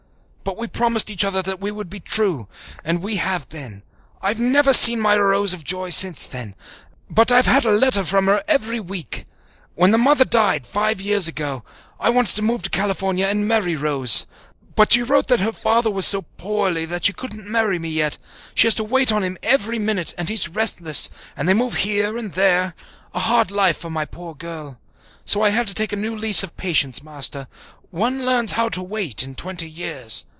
But 0.43 0.57
we 0.57 0.67
promised 0.67 1.09
each 1.09 1.23
other 1.23 1.41
that 1.43 1.61
we 1.61 1.71
would 1.71 1.89
be 1.89 2.01
true, 2.01 2.49
and 2.83 3.01
we 3.01 3.17
have 3.17 3.47
been. 3.47 3.83
I've 4.21 4.39
never 4.39 4.73
seen 4.73 4.99
my 4.99 5.15
Rose 5.15 5.53
of 5.53 5.63
joy 5.63 5.91
since 5.91 6.27
then, 6.27 6.55
but 7.09 7.31
I've 7.31 7.45
had 7.45 7.63
a 7.63 7.71
letter 7.71 8.03
from 8.03 8.25
her 8.25 8.43
every 8.49 8.79
week. 8.79 9.25
When 9.75 9.91
the 9.91 9.97
mother 9.97 10.25
died, 10.25 10.67
five 10.67 10.99
years 10.99 11.27
ago, 11.27 11.63
I 12.01 12.09
wanted 12.09 12.35
to 12.35 12.41
move 12.41 12.63
to 12.63 12.69
California 12.69 13.27
and 13.27 13.47
marry 13.47 13.77
Rose. 13.77 14.25
But 14.75 14.91
she 14.91 15.03
wrote 15.03 15.29
that 15.29 15.39
her 15.39 15.53
father 15.53 15.91
was 15.91 16.05
so 16.07 16.23
poorly 16.35 16.85
she 17.01 17.13
couldn't 17.13 17.47
marry 17.47 17.79
me 17.79 17.89
yet. 17.89 18.17
She 18.53 18.67
has 18.67 18.75
to 18.75 18.83
wait 18.83 19.11
on 19.13 19.23
him 19.23 19.37
every 19.43 19.79
minute, 19.79 20.13
and 20.17 20.27
he's 20.27 20.49
restless, 20.49 21.09
and 21.37 21.47
they 21.47 21.53
move 21.53 21.75
here 21.77 22.17
and 22.17 22.33
there 22.33 22.73
a 23.13 23.19
hard 23.19 23.51
life 23.51 23.77
for 23.77 23.91
my 23.91 24.03
poor 24.03 24.33
girl. 24.33 24.79
So 25.23 25.41
I 25.43 25.51
had 25.51 25.67
to 25.67 25.75
take 25.75 25.93
a 25.93 26.03
new 26.05 26.15
lease 26.15 26.43
of 26.43 26.57
patience, 26.57 27.01
Master. 27.03 27.47
One 27.91 28.25
learns 28.25 28.53
how 28.53 28.67
to 28.69 28.83
wait 28.83 29.23
in 29.23 29.35
twenty 29.35 29.69
years. 29.69 30.25